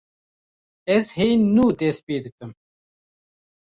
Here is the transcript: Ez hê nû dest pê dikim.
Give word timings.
Ez 0.95 1.05
hê 1.15 1.29
nû 1.53 1.67
dest 1.79 2.01
pê 2.07 2.17
dikim. 2.23 2.51